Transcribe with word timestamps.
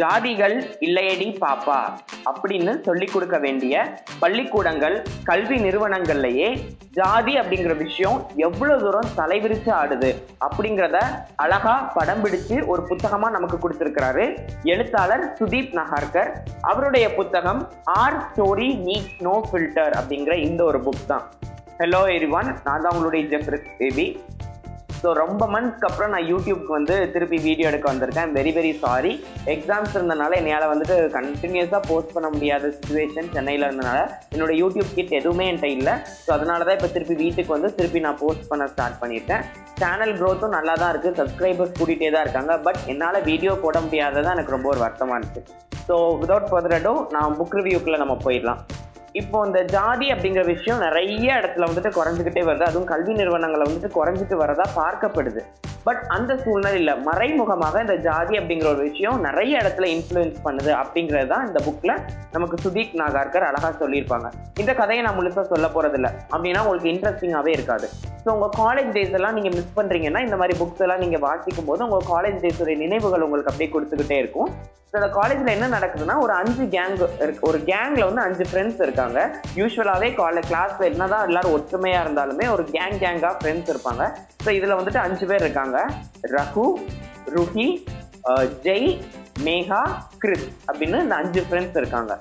ஜாதிகள் 0.00 0.54
இல்லையடி 0.86 1.28
பாப்பா 1.44 1.78
அப்படின்னு 2.30 2.72
சொல்லி 2.84 3.06
கொடுக்க 3.06 3.36
வேண்டிய 3.38 3.74
பள்ளிக்கூடங்கள் 4.20 4.96
கல்வி 5.24 5.56
நிறுவனங்கள்லயே 5.56 6.48
ஜாதி 6.98 7.32
அப்படிங்கிற 7.40 7.76
விஷயம் 7.76 8.18
எவ்வளவு 8.36 8.82
தூரம் 8.84 9.08
தலைவிரிச்சு 9.16 9.70
ஆடுது 9.80 10.10
அப்படிங்கிறத 10.46 10.98
அழகா 11.36 11.74
படம் 11.96 12.22
பிடிச்சு 12.24 12.56
ஒரு 12.66 12.82
புத்தகமா 12.90 13.30
நமக்கு 13.36 13.58
கொடுத்திருக்கிறாரு. 13.58 14.24
எழுத்தாளர் 14.72 15.24
சுதீப் 15.38 15.74
நகார்கர். 15.80 16.30
அவருடைய 16.60 17.08
புத்தகம் 17.18 17.62
our 17.84 18.18
story 18.28 18.70
need 18.88 19.12
no 19.18 19.36
filter 19.48 19.96
அப்படிங்கிற 20.00 20.36
இந்த 20.48 20.64
ஒரு 20.64 20.80
புக் 20.86 21.06
தான். 21.06 21.26
ஹலோ 21.80 22.02
எரிவான் 22.16 22.50
நான் 22.64 22.82
தான் 22.84 22.92
உங்களுடைய 22.92 23.24
ஜெஃப்ரிக் 23.32 23.68
பேபி 23.78 24.06
ஸோ 25.02 25.08
ரொம்ப 25.20 25.42
மந்த்ஸ்க்கு 25.54 25.86
அப்புறம் 25.88 26.12
நான் 26.14 26.28
யூடியூப்க்கு 26.30 26.72
வந்து 26.76 26.94
திருப்பி 27.14 27.38
வீடியோ 27.46 27.66
எடுக்க 27.70 27.86
வந்திருக்கேன். 27.90 28.30
வெரி 28.36 28.52
வெரி 28.56 28.72
சாரி 28.84 29.12
எக்ஸாம்ஸ் 29.54 29.94
இருந்தனால 29.96 30.38
என்னால் 30.40 30.70
வந்துட்டு 30.72 30.96
கண்டினியூஸாக 31.16 31.80
போஸ்ட் 31.90 32.14
பண்ண 32.14 32.28
முடியாத 32.34 32.70
சுச்சுவேஷன் 32.76 33.28
சென்னையில் 33.36 33.66
இருந்தனால 33.68 34.00
என்னோட 34.34 34.54
யூடியூப் 34.62 34.90
கிட் 34.96 35.14
எதுவுமே 35.20 35.46
என்கிட்ட 35.50 35.70
இல்லை. 35.76 35.94
ஸோ 36.24 36.32
அதனால 36.36 36.66
தான் 36.68 36.76
இப்போ 36.78 36.90
திருப்பி 36.96 37.16
வீட்டுக்கு 37.24 37.54
வந்து 37.56 37.70
திருப்பி 37.78 38.02
நான் 38.06 38.20
போஸ்ட் 38.24 38.48
பண்ண 38.50 38.66
ஸ்டார்ட் 38.72 39.00
பண்ணியிருக்கேன். 39.02 39.44
சேனல் 39.82 40.14
க்ரோத்தும் 40.20 40.56
நல்லா 40.58 40.74
தான் 40.82 40.92
இருக்குது 40.94 41.18
சப்ஸ்கிரைபர்ஸ் 41.20 41.76
கூட்டிகிட்டே 41.78 42.10
தான் 42.16 42.26
இருக்காங்க. 42.26 42.56
பட் 42.66 42.82
என்னால் 42.94 43.24
வீடியோ 43.30 43.54
போட 43.64 43.78
முடியாததான் 43.86 44.36
எனக்கு 44.38 44.56
ரொம்ப 44.56 44.68
ஒரு 44.74 44.82
வருத்தமாக 44.86 45.20
இருக்குது 45.22 45.46
ஸோ 45.88 45.96
விதவுட் 46.22 46.50
ஃபர்தர் 46.50 46.76
அடோ 46.80 46.94
நான் 47.14 47.36
புக் 47.40 47.56
ரிவ்யூக்குள்ளே 47.60 48.00
நம்ம 48.04 48.16
போயிடலாம். 48.26 48.62
இப்போ 49.12 49.46
இந்த 49.46 49.64
ஜாதி 49.64 50.12
அப்படிங்கிற 50.12 50.44
விஷயம் 50.44 50.78
நிறைய 50.78 51.34
இடத்துல 51.34 51.66
வந்துட்டு 51.68 51.90
குறைஞ்சிக்கிட்டே 51.98 52.42
வருது. 52.48 52.60
அதுவும் 52.60 52.86
கல்வி 52.86 53.12
நிறுவனங்களை 53.12 53.64
வந்துட்டு 53.66 53.90
குறைஞ்சிட்டு 53.96 54.36
வரதா 54.42 54.66
பார்க்கப்படுது. 54.76 55.42
பட் 55.84 56.02
அந்த 56.08 56.36
சூழ்நிலையில் 56.36 57.00
மறைமுகமாக 57.02 57.80
இந்த 57.80 57.96
ஜாதி 57.96 58.38
அப்படிங்கிற 58.38 58.64
ஒரு 58.64 58.76
விஷயம் 58.76 59.20
நிறைய 59.20 59.58
இடத்துல 59.58 59.88
இன்ஃப்ளூயன்ஸ் 59.96 60.38
பண்ணுது 60.44 60.70
அப்படிங்கிறது 60.80 61.26
தான் 61.26 61.46
இந்த 61.46 61.60
புக்கில் 61.66 61.94
நமக்கு 62.32 62.56
சுதீக் 62.64 62.94
நாகார்கர் 63.02 63.48
அழகாக 63.50 63.86
சொல்லியிருப்பாங்க. 63.86 64.30
இந்த 64.56 64.74
கதையை 64.74 65.04
நான் 65.04 65.18
முழுசாக 65.18 65.42
சொல்ல 65.42 65.66
போகிறதில்ல 65.66 66.10
அப்படின்னா 66.30 66.62
உங்களுக்கு 66.64 66.92
இன்ட்ரெஸ்டிங்காகவே 66.92 67.46
இருக்காது. 67.46 67.88
ஸோ 68.28 68.32
உங்கள் 68.36 68.56
காலேஜ் 68.62 68.88
டேஸ் 68.94 69.14
எல்லாம் 69.18 69.36
நீங்கள் 69.36 69.54
மிஸ் 69.56 69.76
பண்ணுறீங்கன்னா 69.76 70.20
இந்த 70.24 70.36
மாதிரி 70.40 70.54
புக்ஸ் 70.60 70.82
எல்லாம் 70.84 71.00
நீங்கள் 71.02 71.22
வாசிக்கும் 71.24 71.68
போது 71.68 71.80
உங்கள் 71.86 72.02
காலேஜ் 72.10 72.42
டேஸுடைய 72.42 72.76
நினைவுகள் 72.82 73.24
உங்களுக்கு 73.26 73.50
அப்படியே 73.50 73.68
கொடுத்துக்கிட்டே 73.74 74.16
இருக்கும். 74.22 74.48
ஸோ 74.88 74.94
அந்த 74.98 75.08
காலேஜில் 75.16 75.52
என்ன 75.54 75.66
நடக்குதுன்னா 75.76 76.16
ஒரு 76.24 76.32
அஞ்சு 76.40 76.64
கேங் 76.74 76.96
இருக்கு. 77.24 77.42
ஒரு 77.50 77.58
கேங்கில் 77.70 78.06
வந்து 78.08 78.22
அஞ்சு 78.26 78.44
ஃப்ரெண்ட்ஸ் 78.50 78.82
இருக்காங்க. 78.86 79.18
யூஸ்வலாகவே 79.60 80.10
காலேஜ் 80.20 80.48
கிளாஸில் 80.50 80.88
என்னதான் 80.90 81.24
எல்லாரும் 81.28 81.54
ஒற்றுமையாக 81.58 82.04
இருந்தாலுமே 82.06 82.48
ஒரு 82.56 82.66
கேங் 82.74 82.98
கேங்காக 83.04 83.34
ஃப்ரெண்ட்ஸ் 83.40 83.72
இருப்பாங்க. 83.74 84.04
ஸோ 84.44 84.50
இதில் 84.58 84.78
வந்துட்டு 84.78 85.02
அஞ்சு 85.06 85.28
பேர் 85.30 85.44
இருக்காங்க. 85.46 85.78
ரகு 86.36 86.66
ருஹி 87.36 87.68
ஜெய் 88.66 88.90
மேகா 89.48 89.82
கிறிஸ் 90.24 90.50
அப்படின்னு 90.68 91.00
இந்த 91.06 91.16
அஞ்சு 91.22 91.42
ஃப்ரெண்ட்ஸ் 91.48 91.80
இருக்காங்க. 91.82 92.14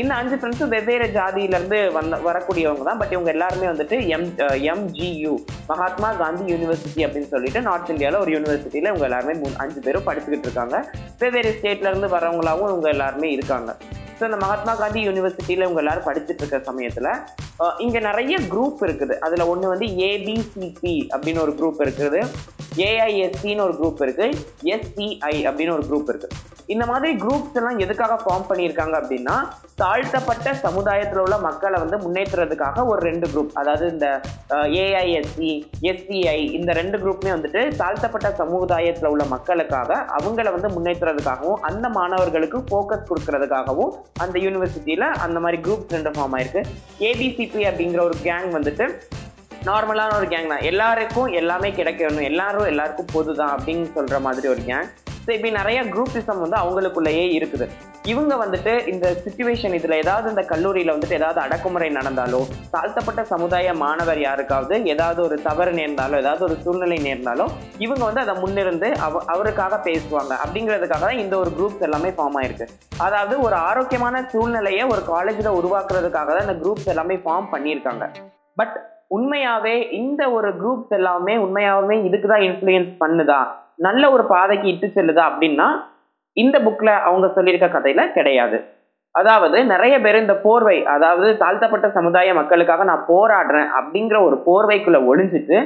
இந்த 0.00 0.12
அஞ்சு 0.20 0.36
ஃப்ரெண்ட்ஸும் 0.38 0.72
வெவ்வேறு 0.74 1.06
ஜாதியிலேருந்து 1.16 1.78
வந்த 1.96 2.16
வரக்கூடியவங்க 2.26 2.82
தான். 2.88 2.98
பட் 3.00 3.12
இவங்க 3.14 3.30
எல்லாருமே 3.34 3.66
வந்துட்டு 3.70 3.96
M 4.16 4.26
MGU 4.72 5.32
uh, 5.32 5.56
Mahatma 5.70 6.08
Gandhi 6.20 6.44
university 6.52 7.00
அப்படின்னு 7.06 7.30
சொல்லிட்டு 7.32 7.60
நார்த் 7.68 7.90
இந்தியாவில் 7.92 8.20
ஒரு 8.24 8.30
யூனிவர்சிட்டியில் 8.34 8.90
இவங்க 8.90 9.06
எல்லாருமே 9.08 9.34
மூணு 9.40 9.54
அஞ்சு 9.64 9.80
பேரும் 9.86 10.06
படிச்சுக்கிட்டு 10.08 10.46
இருக்காங்க. 10.48 10.76
வெவ்வேறு 11.22 11.50
ஸ்டேட்லேருந்து 11.56 12.10
வரவங்களாவும் 12.16 12.70
இவங்க 12.72 12.88
எல்லாருமே 12.94 13.30
இருக்காங்க. 13.36 13.72
ஸோ 14.18 14.24
இந்த 14.28 14.38
மகாத்மா 14.44 14.74
காந்தி 14.82 15.00
யூனிவர்சிட்டியில் 15.08 15.66
இவங்க 15.66 15.82
எல்லாரும் 15.84 16.06
படிச்சுட்டு 16.08 16.42
இருக்க 16.44 16.60
சமயத்தில் 16.70 17.10
uh, 17.64 17.72
இங்கே 17.86 18.02
நிறைய 18.08 18.36
குரூப் 18.52 18.84
இருக்குது. 18.88 19.16
அதில் 19.28 19.48
ஒன்று 19.52 19.72
வந்து 19.74 19.88
ஏபிசிபி 20.10 20.96
அப்படின்னு 21.14 21.44
ஒரு 21.46 21.54
குரூப் 21.60 21.82
இருக்குது. 21.86 22.22
ஏஐஎஸ்சின்னு 22.88 23.66
ஒரு 23.68 23.74
குரூப் 23.80 24.04
இருக்குது 24.06 24.28
எஸ்சிஐ 24.74 25.36
அப்படின்னு 25.48 25.76
ஒரு 25.78 25.86
குரூப் 25.90 26.10
இருக்குது 26.12 26.34
இந்த 26.74 26.84
மாதிரி 26.90 27.10
குரூப்ஸ் 27.22 27.54
எல்லாம் 27.58 27.78
எதுக்காக 27.84 28.14
ஃபார்ம் 28.22 28.46
பண்ணியிருக்காங்க 28.48 28.94
அப்படின்னா 29.00 29.36
தாழ்த்தப்பட்ட 29.82 30.48
சமுதாயத்தில் 30.64 31.22
உள்ள 31.22 31.36
மக்களை 31.46 31.76
வந்து 31.82 31.96
முன்னேற்றுறதுக்காக 32.04 32.84
ஒரு 32.90 33.00
ரெண்டு 33.08 33.26
குரூப் 33.32 33.54
அதாவது 33.60 33.86
இந்த 33.94 34.08
ஏஐஎஸ்சி 34.82 35.52
எஸ்சிஐ 35.90 36.38
இந்த 36.58 36.70
ரெண்டு 36.80 36.98
குரூப்மே 37.02 37.32
வந்துட்டு 37.36 37.62
தாழ்த்தப்பட்ட 37.82 38.30
சமுதாயத்தில் 38.42 39.10
உள்ள 39.12 39.26
மக்களுக்காக 39.34 40.00
அவங்கள 40.18 40.52
வந்து 40.56 40.70
முன்னேற்றுறதுக்காகவும் 40.76 41.62
அந்த 41.70 41.88
மாணவர்களுக்கு 41.98 42.60
ஃபோக்கஸ் 42.70 43.08
கொடுக்கறதுக்காகவும் 43.10 43.94
அந்த 44.24 44.36
யூனிவர்சிட்டியில் 44.46 45.08
அந்த 45.26 45.38
மாதிரி 45.46 45.60
குரூப்ஸ் 45.66 45.96
ரெண்டு 45.98 46.12
ஃபார்ம் 46.16 46.36
ஆயிருக்கு. 46.38 46.62
ஏபிசிபி 47.10 47.62
அப்படிங்கிற 47.70 48.02
ஒரு 48.10 48.18
கேங் 48.28 48.50
வந்துட்டு 48.58 48.86
நார்மலான 49.68 50.16
ஒரு 50.20 50.26
கேங் 50.32 50.52
தான். 50.52 50.64
எல்லாருக்கும் 50.70 51.30
எல்லாமே 51.40 51.68
கிடைக்கணும். 51.78 52.26
எல்லாரும் 52.30 52.70
எல்லாருக்கும் 52.72 53.12
பொது 53.14 53.32
தான் 53.40 53.52
அப்படின்னு 53.56 53.86
சொல்கிற 53.96 54.18
மாதிரி 54.26 54.48
ஒரு 54.54 54.62
கேங் 54.70 54.88
இப்படி 55.36 55.50
நிறைய 55.60 55.78
குரூப்பிசம் 55.92 56.42
வந்து 56.42 56.56
அவங்களுக்குள்ளேயே 56.62 57.24
இருக்குது. 57.38 57.66
இவங்க 58.12 58.34
வந்துட்டு 58.42 58.72
இந்த 58.92 59.06
சுச்சுவேஷன் 59.24 59.74
இதில் 59.78 59.94
ஏதாவது 60.02 60.26
இந்த 60.32 60.42
கல்லூரியில் 60.50 60.92
வந்துட்டு 60.94 61.18
ஏதாவது 61.18 61.40
அடக்குமுறை 61.44 61.88
நடந்தாலோ 61.96 62.40
தாழ்த்தப்பட்ட 62.74 63.22
சமுதாய 63.32 63.74
மாணவர் 63.82 64.20
யாருக்காவது 64.26 64.76
ஏதாவது 64.92 65.20
ஒரு 65.26 65.36
தவறு 65.48 65.72
நேர்ந்தாலோ 65.78 66.18
ஏதாவது 66.22 66.44
ஒரு 66.48 66.56
சூழ்நிலை 66.64 66.98
நேர்ந்தாலோ 67.08 67.46
இவங்க 67.86 68.02
வந்து 68.08 68.24
அதை 68.24 68.34
முன்னிருந்து 68.42 68.90
அவ 69.06 69.22
அவருக்காக 69.34 69.80
பேசுவாங்க. 69.88 70.32
அப்படிங்கிறதுக்காக 70.44 71.04
தான் 71.08 71.22
இந்த 71.24 71.36
ஒரு 71.42 71.52
குரூப்ஸ் 71.58 71.86
எல்லாமே 71.88 72.12
ஃபார்ம் 72.18 72.38
ஆயிருக்கு. 72.40 72.68
அதாவது 73.06 73.36
ஒரு 73.46 73.58
ஆரோக்கியமான 73.70 74.24
சூழ்நிலையை 74.34 74.84
ஒரு 74.94 75.04
காலேஜில் 75.12 75.56
உருவாக்குறதுக்காக 75.60 76.30
தான் 76.34 76.46
இந்த 76.48 76.58
குரூப்ஸ் 76.64 76.90
எல்லாமே 76.94 77.18
ஃபார்ம் 77.24 77.52
பண்ணியிருக்காங்க. 77.54 78.06
பட் 78.60 78.76
உண்மையாவே 79.16 79.76
இந்த 80.02 80.22
ஒரு 80.38 80.48
குரூப்ஸ் 80.62 80.94
எல்லாமே 80.96 81.34
உண்மையாவே 81.44 81.96
இதுக்கு 82.08 82.28
தான் 82.32 82.46
இன்ஃப்ளூயன்ஸ் 82.48 82.92
பண்ணுதா? 83.02 83.40
நல்ல 83.78 84.10
ஒரு 84.10 84.24
பாதைக்கு 84.24 84.66
இட்டு 84.68 84.86
செல்லுதா 84.86 85.24
அப்படின்னா 85.30 85.68
இந்த 86.36 86.56
புக்கில் 86.58 86.92
அவங்க 87.00 87.26
சொல்லியிருக்க 87.28 87.68
கதையில் 87.68 88.12
கிடையாது. 88.12 88.58
அதாவது 89.14 89.58
நிறைய 89.64 89.94
பேர் 90.00 90.22
இந்த 90.22 90.34
போர்வை 90.36 90.76
அதாவது 90.84 91.28
தாழ்த்தப்பட்ட 91.36 91.86
சமுதாய 91.88 92.34
மக்களுக்காக 92.34 92.84
நான் 92.84 93.04
போராடுறேன் 93.08 93.68
அப்படிங்கிற 93.78 94.16
ஒரு 94.22 94.36
போர்வைக்குள்ள 94.46 94.98
ஒளிஞ்சிட்டு 95.10 95.58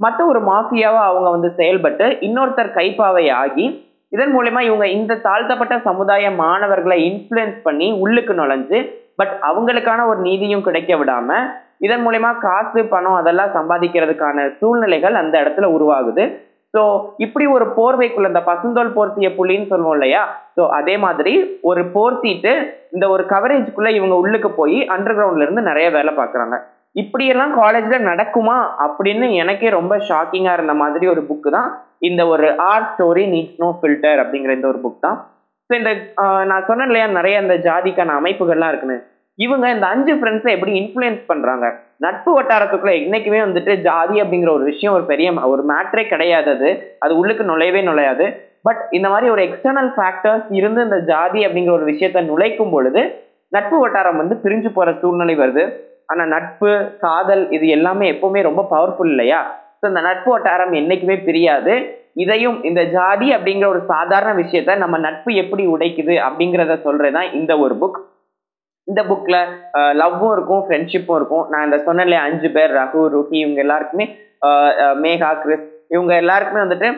மற்ற 0.00 0.20
ஒரு 0.26 0.40
மாஃபியாவாக 0.40 1.10
அவங்க 1.10 1.28
வந்து 1.30 1.50
செயல்பட்டு 1.54 2.06
இன்னொருத்தர் 2.20 2.76
கைப்பாவை 2.78 3.24
ஆகி 3.42 3.66
இதன் 4.12 4.32
மூலயமா 4.36 4.60
இவங்க 4.60 4.86
இந்த 4.88 5.12
தாழ்த்தப்பட்ட 5.18 5.74
சமுதாய 5.78 6.30
மாணவர்களை 6.30 6.98
இன்ஃப்ளூயன்ஸ் 7.10 7.60
பண்ணி 7.62 7.92
உள்ளுக்கு 7.92 8.34
நுழைஞ்சு 8.34 8.78
பட் 9.16 9.34
அவங்களுக்கான 9.42 10.00
ஒரு 10.06 10.20
நீதியும் 10.20 10.62
கிடைக்க 10.62 10.94
விடாம 10.96 11.30
இதன் 11.78 12.04
மூலயமா 12.06 12.38
காசு 12.38 12.80
பணம் 12.84 13.14
அதெல்லாம் 13.14 13.54
சம்பாதிக்கிறதுக்கான 13.54 14.56
சூழ்நிலைகள் 14.58 15.14
அந்த 15.14 15.34
இடத்துல 15.42 15.68
உருவாகுது. 15.76 16.24
ஸோ 16.76 16.82
இப்படி 17.24 17.44
ஒரு 17.56 17.66
போர்வைக்குள்ள 17.76 18.30
இந்த 18.32 18.42
பசுந்தோல் 18.48 18.94
போர்த்திய 18.96 19.28
புலின்னு 19.36 19.70
சொல்லுவோம் 19.72 19.94
இல்லையா? 19.96 20.22
ஸோ 20.56 20.62
அதே 20.78 20.94
மாதிரி 21.04 21.32
ஒரு 21.70 21.82
போர்த்திட்டு 21.94 22.52
இந்த 22.94 23.04
ஒரு 23.14 23.22
கவரேஜ்குள்ள 23.32 23.90
இவங்க 23.98 24.16
உள்ளுக்கு 24.22 24.50
போய் 24.60 24.78
அண்டர் 24.94 25.16
கிரவுண்ட்ல 25.18 25.46
இருந்து 25.46 25.68
நிறைய 25.70 25.86
வேலை 25.96 26.12
பார்க்குறாங்க. 26.20 26.56
இப்படியெல்லாம் 27.02 27.54
காலேஜில் 27.60 28.06
நடக்குமா? 28.10 28.58
அப்படின்னு 28.84 29.26
எனக்கே 29.42 29.70
ரொம்ப 29.78 29.94
ஷாக்கிங்காக 30.08 30.56
இருந்த 30.58 30.74
மாதிரி 30.82 31.06
ஒரு 31.14 31.22
புக்கு 31.30 31.50
தான். 31.56 31.70
இந்த 32.08 32.22
ஒரு 32.34 32.46
art 32.70 32.90
story 32.92 33.24
needs 33.34 33.58
no 33.64 33.68
filter 33.80 34.20
அப்படிங்கிற 34.22 34.54
இந்த 34.58 34.68
ஒரு 34.72 34.80
புக் 34.84 35.04
தான். 35.06 35.18
ஸோ 35.70 35.74
இந்த 35.80 35.90
நான் 36.50 36.66
சொன்னேன் 36.70 36.88
இல்லையா 36.90 37.06
நிறைய 37.18 37.36
இந்த 37.44 37.56
ஜாதிக்கான 37.68 38.16
அமைப்புகள்லாம் 38.20 38.72
இருக்குன்னு. 38.72 38.98
இவங்க 39.38 39.66
இந்த 39.76 39.86
அஞ்சு 39.94 40.12
ஃப்ரெண்ட்ஸை 40.18 40.52
எப்படி 40.56 40.74
இன்ஃப்ளூயன்ஸ் 40.82 41.22
பண்ணுறாங்க 41.30 41.66
நட்பு 42.00 42.30
வட்டாரத்துக்குள்ள 42.40 42.92
என்னைக்குமே 43.02 43.40
வந்துட்டு 43.46 43.80
ஜாதி 43.80 44.20
அப்படிங்கிற 44.22 44.50
ஒரு 44.50 44.64
விஷயம் 44.64 44.94
ஒரு 44.94 45.04
பெரிய 45.04 45.32
ஒரு 45.32 45.62
மேட்ரே 45.68 46.08
கிடையாது 46.08 46.50
அது. 46.50 46.96
அது 46.98 47.16
உள்ளுக்கு 47.18 47.44
நுழையவே 47.44 47.82
நுழையாது. 47.88 48.26
பட் 48.62 48.80
இந்த 48.90 49.08
மாதிரி 49.08 49.30
ஒரு 49.30 49.42
எக்ஸ்டர்னல் 49.42 49.90
ஃபேக்டர்ஸ் 49.96 50.48
இருந்து 50.50 50.82
இந்த 50.82 50.98
ஜாதி 50.98 51.46
அப்படிங்கிற 51.46 51.70
ஒரு 51.70 51.86
விஷயத்த 51.92 52.22
நுழைக்கும் 52.30 52.70
பொழுது 52.70 53.02
நட்பு 53.48 53.76
வட்டாரம் 53.80 54.16
வந்து 54.16 54.34
பிரிஞ்சு 54.44 54.68
போற 54.68 54.92
சூழ்நிலை 54.92 55.36
வருது. 55.38 55.64
ஆனா 56.06 56.24
நட்பு 56.24 56.70
காதல் 56.98 57.50
இது 57.50 57.68
எல்லாமே 57.68 58.12
எப்பவுமே 58.12 58.42
ரொம்ப 58.42 58.66
பவர்ஃபுல் 58.70 59.12
இல்லையா? 59.14 59.40
ஸோ 59.80 59.88
இந்த 59.88 60.00
நட்பு 60.00 60.30
வட்டாரம் 60.30 60.72
என்னைக்குமே 60.72 61.24
பிரியாது. 61.24 61.74
இதையும் 62.14 62.62
இந்த 62.62 62.84
ஜாதி 62.84 63.34
அப்படிங்கிற 63.34 63.66
ஒரு 63.66 63.80
சாதாரண 63.86 64.42
விஷயத்த 64.42 64.76
நம்ம 64.76 64.98
நட்பு 64.98 65.34
எப்படி 65.34 65.66
உடைக்குது 65.66 66.14
அப்படிங்கிறத 66.26 66.76
சொல்றதுதான் 66.84 67.32
இந்த 67.32 67.58
ஒரு 67.58 67.74
புக் 67.80 67.98
இந்த 68.90 69.00
புக்கில் 69.10 69.40
லவ்வும் 70.00 70.34
இருக்கும் 70.36 70.64
ஃப்ரெண்ட்ஷிப்பும் 70.66 71.18
இருக்கும். 71.20 71.46
நான் 71.52 71.66
இந்த 71.68 71.78
சொன்னேன் 71.86 72.26
அஞ்சு 72.26 72.50
பேர் 72.58 72.76
ரகு 72.80 73.00
ருஹி 73.14 73.38
இவங்க 73.44 73.60
எல்லாருக்குமே 73.66 74.06
மேகா 75.04 75.30
கிறிஸ் 75.42 75.66
இவங்க 75.94 76.12
எல்லாருக்குமே 76.20 76.60
வந்துட்டு 76.62 76.88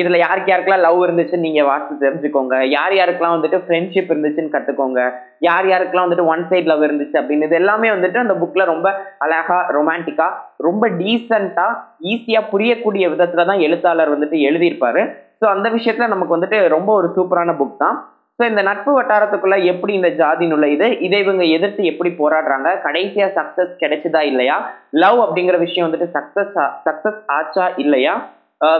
இதில் 0.00 0.22
யாருக்கு 0.22 0.50
யாருக்கெல்லாம் 0.50 0.84
லவ் 0.86 0.98
இருந்துச்சுன்னு 1.04 1.46
நீங்கள் 1.46 1.66
வாசித்து 1.68 2.02
தெரிஞ்சுக்கோங்க. 2.04 2.56
யார் 2.74 2.94
யாருக்கெல்லாம் 2.98 3.36
வந்துட்டு 3.36 3.58
ஃப்ரெண்ட்ஷிப் 3.64 4.10
இருந்துச்சுன்னு 4.12 4.52
கற்றுக்கோங்க 4.52 5.00
யார் 5.46 5.66
யாருக்கெல்லாம் 5.70 6.06
வந்துட்டு 6.06 6.28
ஒன் 6.32 6.44
சைட் 6.50 6.70
லவ் 6.70 6.84
இருந்துச்சு 6.88 7.16
அப்படின்னு 7.20 7.48
இது 7.48 7.58
எல்லாமே 7.62 7.88
வந்துட்டு 7.94 8.22
அந்த 8.24 8.36
புக்கில் 8.42 8.70
ரொம்ப 8.72 8.90
அழகா 9.26 9.58
ரொமான்டிக்காக 9.76 10.38
ரொம்ப 10.68 10.86
டீசெண்டாக 11.00 11.80
ஈஸியாக 12.12 12.50
புரியக்கூடிய 12.52 13.06
விதத்தில் 13.14 13.48
தான் 13.50 13.64
எழுத்தாளர் 13.68 14.14
வந்துட்டு 14.14 14.38
எழுதியிருப்பாரு. 14.50 15.02
ஸோ 15.40 15.46
அந்த 15.54 15.68
விஷயத்தில் 15.78 16.12
நமக்கு 16.14 16.36
வந்துட்டு 16.36 16.60
ரொம்ப 16.76 16.92
ஒரு 17.00 17.10
சூப்பரான 17.18 17.56
புக் 17.60 17.82
தான். 17.84 17.98
ஸோ 18.38 18.44
இந்த 18.48 18.62
நட்பு 18.62 18.90
வட்டாரத்துக்குள்ள 18.96 19.56
எப்படி 19.70 19.92
இந்த 19.98 20.10
ஜாதி 20.20 20.46
நுழையுது? 20.50 20.88
இதை 21.06 21.18
இவங்க 21.24 21.44
எதிர்த்து 21.54 21.84
எப்படி 21.84 22.10
போராடுறாங்க? 22.18 22.68
கடைசியா 22.84 23.26
சக்சஸ் 23.38 23.72
கிடைச்சதா 23.80 24.20
இல்லையா? 24.30 24.56
லவ் 25.04 25.20
அப்படிங்கிற 25.24 25.56
விஷயம் 25.58 25.86
வந்துட்டு 25.86 26.08
சக்சஸ் 26.16 26.52
சக்சஸ் 26.86 27.18
ஆச்சா 27.38 27.66
இல்லையா? 27.84 28.14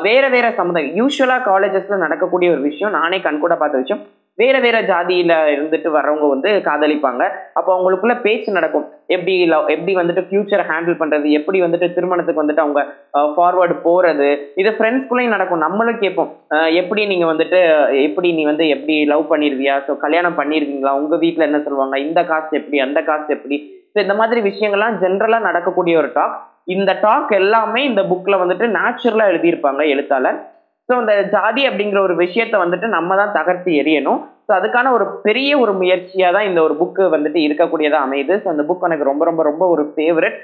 வேற 0.07 0.25
வேற 0.35 0.47
சமுதாயம். 0.61 0.95
யூஸ்வலா 1.01 1.39
காலேஜஸ்ல 1.51 1.99
நடக்கக்கூடிய 2.05 2.49
ஒரு 2.55 2.63
விஷயம். 2.69 2.95
நானே 2.99 3.19
கண்கூட 3.27 3.57
பார்த்த 3.59 3.83
விஷயம். 3.83 4.01
வேற 4.41 4.57
வேற 4.65 4.77
ஜாதியில 4.91 5.33
இருந்துட்டு 5.55 5.89
வர்றவங்க 5.97 6.27
வந்து 6.33 6.51
காதலிப்பாங்க. 6.67 7.23
அப்போ 7.59 7.71
அவங்களுக்குள்ள 7.77 8.15
பேச்சு 8.25 8.51
நடக்கும். 8.59 8.87
எப்படி 9.15 9.35
லவ் 9.53 9.71
எப்படி 9.75 9.93
வந்துட்டு 10.01 10.23
ஃபியூச்சர் 10.29 10.65
ஹேண்டில் 10.71 10.99
பண்றது 11.01 11.29
எப்படி 11.39 11.59
வந்துட்டு 11.65 11.87
திருமணத்துக்கு 11.97 12.43
வந்துட்டு 12.43 12.65
அவங்க 12.65 12.83
ஃபார்வர்டு 13.37 13.77
போறது 13.87 14.29
இது 14.63 14.73
ஃப்ரெண்ட்ஸ்குள்ளேயும் 14.77 15.35
நடக்கும். 15.37 15.65
நம்மளும் 15.67 16.03
கேட்போம். 16.05 16.31
எப்படி 16.83 17.05
நீங்க 17.13 17.27
வந்துட்டு 17.33 17.61
எப்படி 18.09 18.31
நீ 18.39 18.45
வந்து 18.51 18.67
எப்படி 18.77 18.97
லவ் 19.13 19.25
பண்ணிருவியா? 19.33 19.77
ஸோ 19.89 19.95
கல்யாணம் 20.05 20.39
பண்ணிருக்கீங்களா? 20.41 20.95
உங்க 21.03 21.17
வீட்டில் 21.25 21.49
என்ன 21.49 21.61
சொல்லுவாங்க? 21.67 21.99
இந்த 22.07 22.23
காஸ்ட் 22.31 22.59
எப்படி 22.61 22.81
அந்த 22.87 23.01
காஸ்ட் 23.09 23.35
எப்படி? 23.39 23.59
ஸோ 23.95 23.99
இந்த 24.05 24.15
மாதிரி 24.21 24.41
விஷயங்கள்லாம் 24.51 24.99
ஜென்ரலா 25.03 25.41
நடக்கக்கூடிய 25.49 25.97
ஒரு 26.03 26.11
டாக் 26.19 26.37
இந்த 26.75 26.91
டாக் 27.05 27.31
எல்லாமே 27.41 27.81
இந்த 27.91 28.03
புக்ல 28.09 28.37
வந்துட்டு 28.41 28.67
நேச்சுரலா 28.79 29.27
எழுதியிருப்பாங்க 29.33 29.83
எழுத்தாளர். 29.95 30.39
ஸோ 30.89 30.95
இந்த 31.03 31.15
ஜாதி 31.33 31.63
அப்படிங்கிற 31.69 31.99
ஒரு 32.07 32.15
விஷயத்த 32.25 32.57
வந்துட்டு 32.65 32.87
நம்ம 32.97 33.17
தான் 33.21 33.35
தகர்த்து 33.39 33.71
எரியணும் 33.81 34.21
ஸோ 34.47 34.53
அதுக்கான 34.59 34.91
ஒரு 34.97 35.07
பெரிய 35.27 35.51
ஒரு 35.63 35.73
முயற்சியாக 35.81 36.35
தான் 36.37 36.47
இந்த 36.51 36.61
ஒரு 36.67 36.75
புக்கு 36.81 37.07
வந்துட்டு 37.15 37.41
இருக்கக்கூடியதாக 37.47 38.07
அமையுது. 38.07 38.35
ஸோ 38.43 38.47
அந்த 38.53 38.63
புக் 38.69 38.87
எனக்கு 38.89 39.09
ரொம்ப 39.11 39.25
ரொம்ப 39.29 39.43
ரொம்ப 39.49 39.65
ஒரு 39.75 39.83
ஃபேவரட் 39.95 40.39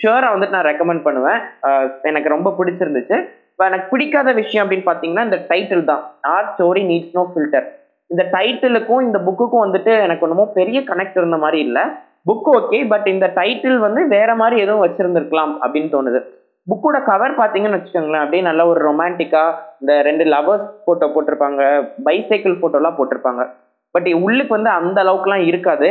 ஷுவராக 0.00 0.32
வந்துட்டு 0.34 0.56
நான் 0.56 0.68
ரெக்கமெண்ட் 0.70 1.04
பண்ணுவேன். 1.08 1.40
எனக்கு 2.10 2.28
ரொம்ப 2.34 2.48
பிடிச்சிருந்துச்சு. 2.60 3.18
இப்போ 3.52 3.64
எனக்கு 3.70 3.86
பிடிக்காத 3.92 4.32
விஷயம் 4.40 4.64
அப்படின்னு 4.64 4.88
பார்த்தீங்கன்னா 4.88 5.26
இந்த 5.28 5.38
டைட்டில் 5.50 5.84
தான். 5.92 6.02
Our 6.34 6.48
story 6.54 6.82
needs 6.90 7.14
no 7.18 7.24
filter 7.32 7.68
இந்த 8.10 8.24
டைட்டிலுக்கும் 8.34 9.04
இந்த 9.06 9.18
புக்குக்கும் 9.28 9.64
வந்துட்டு 9.66 9.92
எனக்கு 10.06 10.24
ஒன்றுமோ 10.26 10.46
பெரிய 10.58 10.80
கனெக்ட் 10.90 11.18
இருந்த 11.20 11.38
மாதிரி 11.44 11.58
இல்லை. 11.68 11.84
புக் 12.28 12.48
ஓகே 12.58 12.78
பட் 12.92 13.06
இந்த 13.14 13.26
டைட்டில் 13.38 13.78
வந்து 13.86 14.00
வேற 14.16 14.30
மாதிரி 14.42 14.56
எதுவும் 14.64 14.84
வச்சிருந்திருக்கலாம் 14.84 15.52
அப்படின்னு 15.64 15.90
தோணுது. 15.96 16.20
புக்கோட 16.68 16.96
கவர் 17.10 17.38
பார்த்தீங்கன்னு 17.38 17.78
வச்சுக்கோங்களேன் 17.78 18.24
அப்படியே 18.24 18.42
நல்ல 18.48 18.62
ஒரு 18.70 18.80
ரொமான்டிக்காக 18.88 19.56
இந்த 19.82 19.92
ரெண்டு 20.08 20.24
லவர்ஸ் 20.34 20.66
ஃபோட்டோ 20.84 21.06
போட்டிருப்பாங்க 21.14 21.62
பைசைக்கிள் 22.06 22.58
ஃபோட்டோலாம் 22.60 22.98
போட்டிருப்பாங்க. 22.98 23.42
பட் 23.94 24.08
உள்ளுக்கு 24.24 24.52
வந்து 24.56 24.70
அந்த 24.78 24.98
அளவுக்குலாம் 25.04 25.44
இருக்காது. 25.50 25.88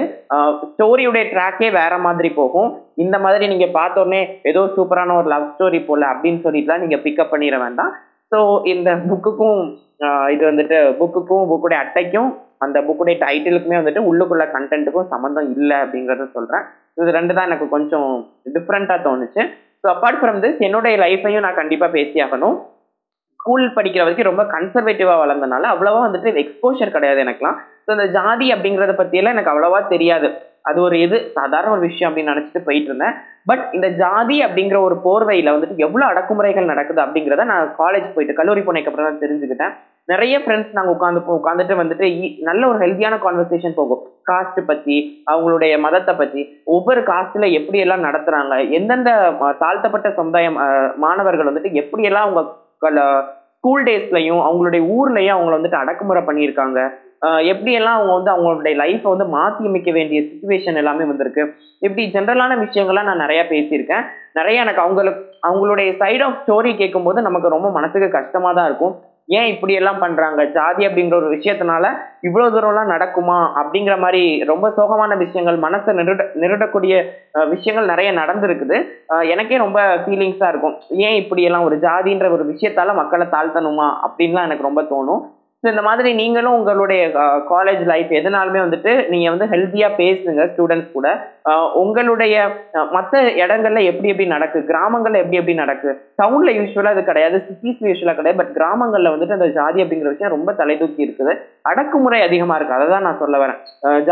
ஸ்டோரியுடைய 0.72 1.24
ட்ராக்கே 1.32 1.70
வேற 1.80 1.94
மாதிரி 2.06 2.30
போகும். 2.40 2.70
இந்த 3.04 3.16
மாதிரி 3.24 3.46
நீங்கள் 3.54 3.76
பார்த்தோன்னே 3.80 4.22
ஏதோ 4.52 4.62
சூப்பரான 4.76 5.16
ஒரு 5.20 5.30
லவ் 5.34 5.52
ஸ்டோரி 5.54 5.80
போல 5.90 6.06
அப்படின்னு 6.14 6.42
சொல்லிட்டுலாம் 6.46 6.84
நீங்கள் 6.84 7.04
பிக்கப் 7.06 7.34
பண்ணிட 7.34 7.58
வேண்டாம். 7.66 7.92
ஸோ 8.32 8.40
இந்த 8.74 8.90
புக்குக்கும் 9.10 9.62
இது 10.34 10.44
வந்துட்டு 10.50 10.78
புக்குக்கும் 11.00 11.46
புக்குடைய 11.52 11.80
அட்டைக்கும் 11.84 12.30
அந்த 12.66 12.78
புக்குடைய 12.88 13.16
டைட்டிலுக்குமே 13.24 13.80
வந்துட்டு 13.80 14.02
உள்ளுக்குள்ள 14.10 14.46
கண்டென்ட்டுக்கும் 14.56 15.12
சம்மந்தம் 15.14 15.50
இல்லை 15.56 15.78
அப்படிங்கிறத 15.84 16.28
சொல்கிறேன் 16.36 16.66
இது 17.02 17.16
ரெண்டு 17.18 17.34
தான் 17.38 17.48
எனக்கு 17.50 17.68
கொஞ்சம் 17.76 18.12
டிஃப்ரெண்ட்டாக 18.56 19.06
தோணுச்சு. 19.08 19.42
ஸோ 19.84 19.88
அப்பார்ட் 19.94 20.20
ஃப்ரம் 20.22 20.40
திஸ் 20.40 20.60
என்னுடைய 20.60 20.96
லைஃப்பையும் 20.98 21.40
நான் 21.40 21.56
கண்டிப்பாக 21.56 21.96
பேசியாகணும் 21.98 22.58
ஸ்கூல் 23.40 23.66
படிக்கிற 23.76 24.02
வரைக்கும் 24.04 24.30
ரொம்ப 24.30 24.44
கன்சர்வேட்டிவாக 24.54 25.22
வளர்ந்தனால 25.24 25.68
அவ்வளவா 25.74 26.00
வந்துட்டு 26.06 26.42
எக்ஸ்போஷர் 26.44 26.96
கிடையாது 26.96 27.20
எனக்குலாம் 27.24 27.58
ஸோ 27.86 27.92
இந்த 27.92 28.08
ஜாதி 28.16 28.48
அப்படிங்கிறத 28.54 28.96
பற்றியெல்லாம் 28.96 29.36
எனக்கு 29.36 29.54
அவ்வளோவா 29.54 29.80
தெரியாது. 29.88 30.30
அது 30.70 30.80
ஒரு 30.88 30.96
இது 31.06 31.18
சாதாரண 31.38 31.72
ஒரு 31.76 31.84
விஷயம் 31.88 32.10
அப்படின்னு 32.10 32.34
நினச்சிட்டு 32.34 32.62
போயிட்டு 32.68 32.90
இருந்தேன். 32.92 33.18
பட் 33.50 33.64
இந்த 33.78 33.88
ஜாதி 34.02 34.38
அப்படிங்கிற 34.46 34.78
ஒரு 34.88 34.96
போர்வையில் 35.06 35.54
வந்துட்டு 35.56 35.84
எவ்வளோ 35.86 36.06
அடக்குமுறைகள் 36.12 36.72
நடக்குது 36.72 37.00
அப்படிங்கிறத 37.04 37.46
நான் 37.52 37.72
காலேஜ் 37.82 38.10
போயிட்டு 38.16 38.40
கல்லூரி 38.40 38.64
போனதுக்கு 38.64 38.92
அப்புறம் 38.92 39.10
தான் 39.10 39.24
தெரிஞ்சுக்கிட்டேன். 39.24 39.74
நிறைய 40.12 40.36
ஃப்ரெண்ட்ஸ் 40.44 40.76
நாங்கள் 40.76 40.96
உட்காந்து 40.96 41.22
உட்காந்துட்டு 41.38 41.76
வந்துட்டு 41.80 42.06
நல்ல 42.50 42.62
ஒரு 42.72 42.78
ஹெல்த்தியான 42.84 43.16
கான்வர்சேஷன் 43.26 43.78
போகும். 43.80 44.04
காஸ்ட் 44.30 44.60
பற்றி 44.70 44.96
அவங்களுடைய 45.32 45.74
மதத்தை 45.86 46.14
பற்றி 46.22 46.42
ஒவ்வொரு 46.76 47.02
காஸ்ட்டில் 47.10 47.56
எப்படி 47.60 47.80
எல்லாம் 47.86 48.06
நடத்துகிறாங்க 48.08 48.56
எந்தெந்த 48.78 49.12
தாழ்த்தப்பட்ட 49.64 50.10
சமுதாயம் 50.20 50.58
மாணவர்கள் 51.06 51.50
வந்துட்டு 51.50 51.72
எப்படியெல்லாம் 51.84 52.28
அவங்க 52.28 52.44
ஸ்கூல் 53.68 53.88
டேஸ்லையும் 53.88 54.42
அவங்களுடைய 54.48 54.82
ஊர்லையும் 54.96 55.34
அவங்கள 55.36 55.56
வந்துட்டு 55.56 55.80
அடக்குமுறை 55.80 56.22
பண்ணியிருக்காங்க. 56.28 56.80
எப்படியெல்லாம் 57.52 57.98
அவங்க 57.98 58.14
வந்து 58.18 58.32
அவங்களுடைய 58.34 58.74
லைஃப்பை 58.82 59.10
வந்து 59.14 59.26
மாற்றி 59.34 59.64
அமைக்க 59.70 59.92
வேண்டிய 59.96 60.20
சுச்சுவேஷன் 60.28 60.80
எல்லாமே 60.82 61.06
வந்திருக்கு. 61.10 61.44
இப்படி 61.86 62.04
ஜென்ரலான 62.14 62.58
விஷயங்கள்லாம் 62.64 63.10
நான் 63.10 63.24
நிறையா 63.24 63.44
பேசியிருக்கேன். 63.54 64.06
நிறைய 64.40 64.64
எனக்கு 64.66 64.84
அவங்களுக்கு 64.84 65.22
அவங்களுடைய 65.48 65.90
சைட் 66.02 66.24
ஆஃப் 66.26 66.40
ஸ்டோரி 66.44 66.72
கேட்கும்போது 66.82 67.22
நமக்கு 67.28 67.54
ரொம்ப 67.56 67.70
மனசுக்கு 67.78 68.10
கஷ்டமாக 68.18 68.54
தான் 68.58 68.70
இருக்கும். 68.70 68.94
ஏன் 69.30 69.48
இப்படி 69.54 69.74
எல்லாம் 69.74 70.00
பண்றாங்க? 70.00 70.42
ஜாதி 70.58 70.88
அப்படிங்கிற 70.88 71.16
ஒரு 71.16 71.30
விஷயத்தினால 71.36 71.86
இவ்வளவு 72.28 72.54
தூரம்லாம் 72.56 72.92
நடக்குமா? 72.94 73.40
அப்படிங்கிற 73.62 73.96
மாதிரி 74.04 74.22
ரொம்ப 74.52 74.66
சோகமான 74.78 75.18
விஷயங்கள் 75.18 75.58
மனசை 75.66 75.94
நிருட 76.00 76.22
நிருடக்கூடிய 76.44 76.94
விஷயங்கள் 77.50 77.92
நிறைய 77.94 78.12
நடந்திருக்குது. 78.14 78.78
எனக்கே 79.34 79.58
ரொம்ப 79.58 79.80
ஃபீலிங்ஸாக 80.04 80.52
இருக்கும். 80.54 80.78
ஏன் 80.90 81.18
இப்படி 81.24 81.44
எல்லாம் 81.44 81.68
ஒரு 81.70 81.78
ஜாதின்ற 81.78 82.32
ஒரு 82.36 82.46
விஷயத்தால 82.54 82.96
மக்களை 83.02 83.28
தாழ்த்தணுமா? 83.36 83.90
அப்படின்லாம் 84.08 84.48
எனக்கு 84.50 84.70
ரொம்ப 84.70 84.84
தோணும். 84.94 85.22
ஸோ 85.68 85.72
இந்த 85.74 85.84
மாதிரி 85.88 86.10
நீங்களும் 86.20 86.54
உங்களுடைய 86.58 87.02
காலேஜ் 87.50 87.82
லைஃப் 87.90 88.12
எதனாலுமே 88.20 88.60
வந்துட்டு 88.64 88.92
நீங்கள் 89.14 89.34
வந்து 89.34 89.48
ஹெல்த்தியாக 89.54 89.98
பேசுங்க 90.00 90.42
ஸ்டூடெண்ட்ஸ் 90.52 90.94
கூட. 90.94 91.08
உங்களுடைய 91.82 92.36
மற்ற 92.94 93.22
இடங்கள்ல 93.44 93.82
எப்படி 93.90 94.12
எப்படி 94.14 94.28
நடக்கு 94.36 94.60
கிராமங்கள்ல 94.70 95.22
எப்படி 95.24 95.40
எப்படி 95.42 95.56
நடக்கு. 95.62 95.90
டவுன்ல 96.22 96.54
யூஸ்வலாக 96.60 96.96
இது 96.98 97.04
கிடையாது 97.12 97.38
சிட்டிஸ்ல 97.50 97.92
யூஸ்வலாக 97.92 98.18
கிடையாது 98.20 98.40
பட் 98.42 98.56
கிராமங்கள்ல 98.60 99.14
வந்துட்டு 99.16 99.38
அந்த 99.40 99.50
ஜாதி 99.60 99.82
அப்படிங்கிற 99.86 100.16
விஷயம் 100.16 100.36
ரொம்ப 100.38 100.54
தலைதூக்கி 100.64 101.08
இருக்குது. 101.08 101.36
அடக்குமுறை 101.72 102.22
அதிகமாக 102.30 102.60
இருக்குது 102.60 102.80
அதை 102.80 102.90
தான் 102.96 103.08
நான் 103.10 103.22
சொல்ல 103.26 103.38
வரேன். 103.46 103.62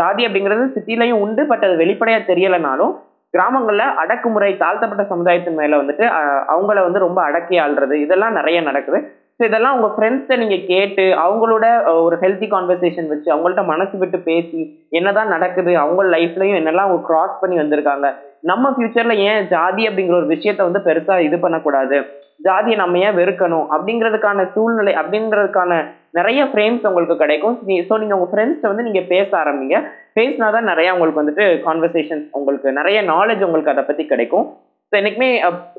ஜாதி 0.00 0.22
அப்படிங்கிறது 0.28 0.70
சிட்டிலையும் 0.78 1.22
உண்டு 1.26 1.44
பட் 1.52 1.66
அது 1.68 1.82
வெளிப்படையாக 1.84 2.30
தெரியலைனாலும் 2.32 2.94
கிராமங்களில் 3.34 3.94
அடக்குமுறை 4.02 4.54
தாழ்த்தப்பட்ட 4.64 5.04
சமுதாயத்தின் 5.12 5.60
மேலே 5.60 5.76
வந்துட்டு 5.82 6.04
அவங்கள 6.54 6.80
வந்து 6.88 7.06
ரொம்ப 7.08 7.20
அடக்கி 7.28 7.56
ஆள்றது 7.66 7.96
இதெல்லாம் 8.06 8.36
நிறைய 8.40 8.58
நடக்குது. 8.68 9.00
ஸோ 9.40 9.42
இதெல்லாம் 9.48 9.74
உங்க 9.76 9.88
ஃப்ரெண்ட்ஸ்கிட்ட 9.94 10.36
நீங்க 10.42 10.56
கேட்டு 10.70 11.04
அவங்களோட 11.22 11.64
ஒரு 12.04 12.16
ஹெல்த்தி 12.22 12.46
கான்வர்சேஷன் 12.52 13.10
வச்சு 13.10 13.28
அவங்கள்ட்ட 13.32 13.62
மனசு 13.72 13.94
விட்டு 14.02 14.18
பேசி 14.28 14.60
என்னதான் 14.98 15.32
நடக்குது 15.34 15.72
அவங்க 15.82 16.02
லைஃப்லயும் 16.14 16.58
என்னெல்லாம் 16.60 16.86
அவங்க 16.88 17.02
கிராஸ் 17.08 17.34
பண்ணி 17.42 17.56
வந்திருக்காங்க. 17.60 18.06
நம்ம 18.50 18.70
ஃபியூச்சர்ல 18.74 19.14
ஏன் 19.28 19.46
ஜாதி 19.52 19.82
அப்படிங்கிற 19.88 20.16
ஒரு 20.20 20.28
விஷயத்த 20.34 20.68
வந்து 20.68 20.82
பெருசா 20.88 21.14
இது 21.26 21.36
பண்ணக்கூடாது? 21.44 21.98
ஜாதியை 22.46 22.76
நம்ம 22.82 22.98
ஏன் 23.06 23.16
வெறுக்கணும்? 23.20 23.66
அப்படிங்கிறதுக்கான 23.74 24.48
சூழ்நிலை 24.54 24.92
அப்படிங்கிறதுக்கான 25.02 25.80
நிறைய 26.18 26.40
ஃப்ரேம்ஸ் 26.50 26.88
உங்களுக்கு 26.90 27.22
கிடைக்கும். 27.22 27.56
ஸோ 27.88 27.94
நீங்கள் 28.02 28.18
உங்கள் 28.18 28.32
ஃப்ரெண்ட்ஸ் 28.32 28.68
வந்து 28.70 28.86
நீங்கள் 28.88 29.08
பேச 29.14 29.28
ஆரம்பிங்க. 29.42 29.78
பேசினா 30.18 30.48
தான் 30.56 30.70
நிறையா 30.72 30.92
உங்களுக்கு 30.96 31.22
வந்துட்டு 31.22 31.46
கான்வர்சேஷன் 31.66 32.22
உங்களுக்கு 32.38 32.78
நிறைய 32.80 33.00
நாலேஜ் 33.14 33.44
உங்களுக்கு 33.48 33.74
அதை 33.74 33.84
பற்றி 33.88 34.06
கிடைக்கும். 34.12 34.46
ஸோ 34.90 34.94
என்றைக்குமே 35.00 35.30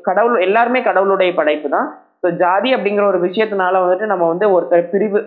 கடவுள் 0.09 0.45
எல்லாருமே 0.47 0.81
கடவுளுடைய 0.89 1.31
படைப்பு 1.39 1.69
தான். 1.77 1.89
ஸோ 2.23 2.27
ஜாதி 2.43 2.69
அப்படிங்கிற 2.75 3.05
ஒரு 3.13 3.19
விஷயத்தினால 3.27 3.81
வந்துட்டு 3.83 4.05
நம்ம 4.13 4.27
வந்து 4.33 4.45
ஒருத்தர் 4.55 4.89
பிரிவு 4.93 5.19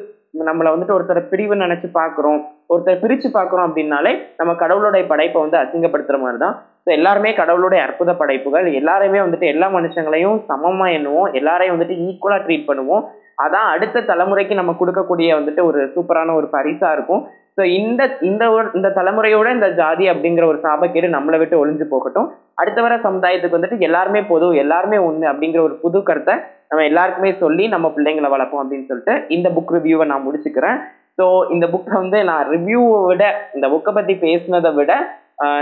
நம்மளை 0.48 0.70
வந்துட்டு 0.72 0.94
ஒருத்தரை 0.96 1.22
பிரிவு 1.30 1.54
நினைச்சு 1.62 1.88
பார்க்குறோம். 2.00 2.40
ஒருத்தர் 2.72 3.00
பிரித்து 3.02 3.28
பார்க்குறோம் 3.36 3.66
அப்படின்னாலே 3.68 4.12
நம்ம 4.40 4.52
கடவுளுடைய 4.62 5.04
படைப்பை 5.12 5.38
வந்து 5.44 5.56
அசிங்கப்படுத்துகிற 5.60 6.18
மாதிரி 6.24 6.38
தான். 6.44 6.54
ஸோ 6.84 6.88
எல்லாருமே 6.98 7.30
கடவுளுடைய 7.40 7.80
அற்புத 7.86 8.10
படைப்புகள். 8.20 8.66
எல்லாருமே 8.80 9.18
வந்துட்டு 9.24 9.46
எல்லா 9.54 9.68
மனுஷங்களையும் 9.76 10.38
சமமாக 10.50 10.94
எண்ணுவோம். 10.98 11.28
எல்லாரையும் 11.40 11.74
வந்துட்டு 11.76 11.96
ஈக்குவலாக 12.06 12.44
ட்ரீட் 12.46 12.68
பண்ணுவோம். 12.70 13.02
அதான் 13.44 13.68
அடுத்த 13.74 14.04
தலைமுறைக்கு 14.10 14.54
நம்ம 14.60 14.72
கொடுக்கக்கூடிய 14.80 15.28
வந்துட்டு 15.38 15.62
ஒரு 15.70 15.82
சூப்பரான 15.94 16.34
ஒரு 16.40 16.48
பரிசாக 16.56 16.96
இருக்கும். 16.96 17.22
ஸோ 17.56 17.62
இந்த 17.78 18.02
இந்த 18.20 18.44
ஒரு- 18.50 18.70
இந்த 18.74 18.88
தலைமுறையோட 18.96 19.48
இந்த 19.56 19.68
ஜாதி 19.70 20.04
அப்படிங்கிற 20.10 20.44
ஒரு 20.44 20.58
சாபக்கேடு 20.62 21.08
நம்மளை 21.16 21.38
விட்டு 21.38 21.56
ஒளிஞ்சு 21.62 21.86
போகட்டும். 21.92 22.28
அடுத்த 22.54 22.78
வர 22.82 22.94
சமுதாயத்துக்கு 22.96 23.58
வந்துட்டு 23.58 23.78
எல்லாருமே 23.88 24.22
பொது 24.22 24.56
எல்லாருமே 24.56 24.98
ஒன்று 25.08 25.26
அப்படிங்கிற 25.32 25.60
ஒரு 25.60 25.74
புது 25.84 26.02
கருத்தை 26.02 26.34
நம்ம 26.68 26.84
எல்லாருக்குமே 26.84 27.32
சொல்லி 27.42 27.68
நம்ம 27.68 27.86
பிள்ளைங்களை 27.96 28.28
வளர்ப்போம் 28.34 28.62
அப்படின்னு 28.62 28.88
சொல்லிட்டு 28.90 29.14
இந்த 29.28 29.48
புக் 29.56 29.74
ரிவ்யூவை 29.76 30.06
நான் 30.12 30.26
முடிச்சுக்கிறேன். 30.26 30.78
ஸோ 31.18 31.24
இந்த 31.50 31.66
புக்கை 31.66 31.94
வந்து 32.02 32.24
நான் 32.24 32.46
ரிவ்யூவை 32.50 33.00
விட 33.06 33.24
இந்த 33.54 33.66
புக்கை 33.68 33.92
பற்றி 33.94 34.14
பேசுனதை 34.26 34.74
விட 34.74 34.92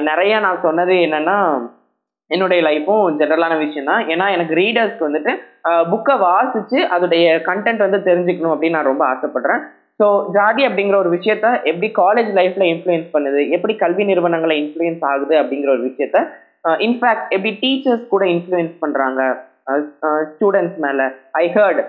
நிறைய 0.01 0.41
நான் 0.41 0.63
சொன்னது 0.63 0.95
என்னன்னா 1.07 1.37
என்னுடைய 2.31 2.61
லைஃப்பும் 2.69 3.17
ஜென்ரலான 3.21 3.55
விஷயம் 3.59 3.91
தான். 3.91 4.03
ஏன்னா 4.13 4.27
எனக்கு 4.31 4.55
ரீடர்ஸ்க்கு 4.55 5.07
வந்துட்டு 5.09 5.33
புக்கை 5.93 6.19
வாசித்து 6.19 6.79
அதோடைய 6.95 7.27
கண்டென்ட் 7.49 7.85
வந்து 7.87 8.01
தெரிஞ்சுக்கணும் 8.09 8.53
அப்படின்னு 8.53 8.77
நான் 8.79 8.91
ரொம்ப 8.93 9.05
ஆசைப்படுறேன். 9.13 9.63
ஸோ 10.01 10.07
ஜாதி 10.37 10.63
அப்படிங்கிற 10.67 10.97
ஒரு 11.05 11.11
விஷயத்த 11.17 11.47
எப்படி 11.71 11.89
காலேஜ் 12.03 12.31
லைஃப்ல 12.39 12.65
இன்ஃப்ளூயன்ஸ் 12.73 13.09
பண்ணுது? 13.15 13.41
எப்படி 13.57 13.75
கல்வி 13.83 14.05
நிறுவனங்களை 14.11 14.57
இன்ஃப்ளூயன்ஸ் 14.63 15.03
ஆகுது? 15.11 15.35
அப்படிங்கிற 15.41 15.71
ஒரு 15.77 15.85
விஷயத்த 15.89 16.19
இன்ஃபேக்ட் 16.87 17.29
எப்படி 17.37 17.53
டீச்சர்ஸ் 17.65 18.05
கூட 18.13 18.25
இன்ஃப்ளூயன்ஸ் 18.35 18.75
பண்றாங்க? 18.85 19.23
ஸ்டூடெண்ட்ஸ் 20.33 20.79
மேல. 20.85 21.01
ஐ 21.43 21.45
ஹர்ட் 21.57 21.81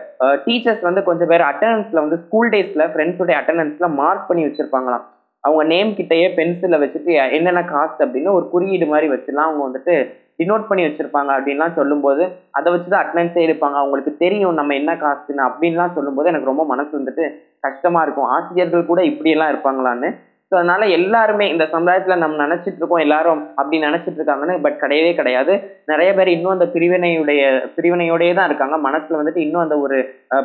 டீச்சர்ஸ் 0.45 0.83
வந்து 0.87 1.01
கொஞ்சம் 1.09 1.29
பேர் 1.31 1.43
அட்டண்டன்ஸ்ல 1.49 2.01
வந்து 2.05 2.17
ஸ்கூல் 2.25 2.49
டேஸ்ல 2.55 2.85
ஃப்ரெண்ட்ஸுடைய 2.93 3.35
அட்டண்டன்ஸ்ல 3.41 3.87
மார்க் 4.01 4.27
பண்ணி 4.29 4.43
வச்சிருப்பாங்களாம். 4.47 5.05
அவங்க 5.43 5.63
நேம் 5.73 5.91
கிட்டயே 5.99 6.25
பென்சிலை 6.39 6.77
வச்சுட்டு 6.81 7.11
என்னென்ன 7.37 7.61
காஸ்ட் 7.73 8.01
அப்படின்னு 8.05 8.31
ஒரு 8.37 8.45
குறியீடு 8.53 8.87
மாதிரி 8.93 9.07
வச்சுலாம் 9.13 9.47
அவங்க 9.49 9.63
வந்துட்டு 9.67 9.95
டினோட் 10.39 10.67
பண்ணி 10.69 10.85
வச்சிருப்பாங்க 10.85 11.31
அப்படின்லாம் 11.37 11.77
சொல்லும்போது 11.79 12.23
அதை 12.59 12.67
வச்சு 12.73 12.89
தான் 12.91 13.03
அட்டண்டன்ஸே 13.03 13.43
எடுப்பாங்க. 13.47 13.77
அவங்களுக்கு 13.81 14.13
தெரியும் 14.23 14.57
நம்ம 14.59 14.73
என்ன 14.81 14.93
காஸ்ட்னு 15.03 15.43
அப்படின்லாம் 15.49 15.95
சொல்லும்போது 15.99 16.31
எனக்கு 16.31 16.51
ரொம்ப 16.51 16.65
மனசு 16.71 16.91
வந்துட்டு 16.99 17.25
கஷ்டமாக 17.67 18.05
இருக்கும். 18.05 18.31
ஆசிரியர்கள் 18.37 18.89
கூட 18.91 19.03
இப்படியெல்லாம் 19.11 19.53
இருப்பாங்களான்னு. 19.53 20.09
ஸோ 20.51 20.55
அதனால 20.59 20.83
எல்லாருமே 20.97 21.45
இந்த 21.53 21.65
சமுதாயத்தில் 21.73 22.21
நம்ம 22.21 22.37
நினச்சிட்டு 22.43 22.79
இருக்கோம் 22.79 23.03
எல்லாரும் 23.03 23.41
அப்படி 23.59 23.79
நினச்சிட்டு 23.85 24.17
இருக்காங்கன்னு 24.19 24.55
பட் 24.63 24.79
கிடையவே 24.83 25.11
கிடையாது. 25.19 25.53
நிறைய 25.91 26.09
பேர் 26.17 26.31
இன்னும் 26.35 26.53
அந்த 26.53 26.67
பிரிவினையுடைய 26.75 27.41
பிரிவினையோடயே 27.75 28.33
தான் 28.37 28.49
இருக்காங்க. 28.49 28.77
மனசில் 28.87 29.19
வந்துட்டு 29.19 29.43
இன்னும் 29.45 29.63
அந்த 29.65 29.77
ஒரு 29.83 29.97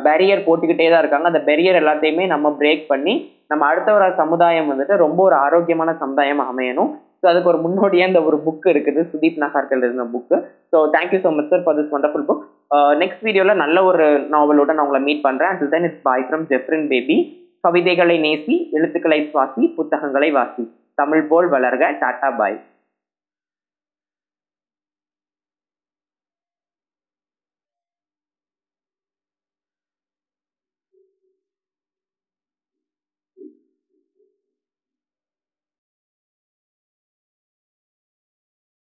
பேரியர் 0.07 0.45
போட்டுக்கிட்டே 0.47 0.89
தான் 0.91 1.03
இருக்காங்க. 1.03 1.31
அந்த 1.31 1.41
பேரியர் 1.49 1.79
எல்லாத்தையுமே 1.81 2.27
நம்ம 2.33 2.51
பிரேக் 2.59 2.85
பண்ணி 2.91 3.15
நம்ம 3.53 3.65
அடுத்த 3.71 3.89
வர 3.95 4.05
சமுதாயம் 4.21 4.69
வந்துட்டு 4.73 4.95
ரொம்ப 5.05 5.19
ஒரு 5.29 5.35
ஆரோக்கியமான 5.45 5.89
சமுதாயம் 6.03 6.45
அமையணும். 6.51 6.93
ஸோ 7.21 7.25
அதுக்கு 7.31 7.51
ஒரு 7.51 7.59
முன்னோடியாக 7.65 8.11
இந்த 8.11 8.21
ஒரு 8.29 8.37
புக் 8.45 8.67
இருக்குது. 8.73 9.01
சுதீப் 9.11 9.39
நகார்கல் 9.43 9.85
இருந்த 9.87 10.05
book 10.15 10.37
so 10.71 10.79
thank you 10.95 11.19
so 11.25 11.31
much 11.37 11.51
sir 11.53 11.63
for 11.65 11.77
this 11.79 11.95
wonderful 11.97 12.27
book 12.29 12.43
next 13.01 13.25
வீடியோவில் 13.27 13.61
நல்ல 13.63 13.77
ஒரு 13.89 14.05
நாவலோட 14.35 14.69
நான் 14.75 14.85
உங்களை 14.85 15.01
மீட் 15.07 15.25
பண்ணுறேன் 15.27 15.51
and 15.53 15.65
then 15.73 15.87
it's 15.89 16.05
bye 16.09 16.25
from 16.27 16.45
Jeffrin 16.51 16.87
Baby 16.93 17.17
கவிதைகளை 17.63 18.15
நேசி 18.25 18.55
எழுத்துக்களை 18.77 19.19
சுவாசி 19.29 19.63
புத்தகங்களை 19.77 20.29
வாசி. 20.39 20.63
தமிழ் 21.01 21.23
போல் 21.31 21.47
வளர்க. 21.55 21.83
டாட்டா 22.03 22.29
பாய் 22.39 22.57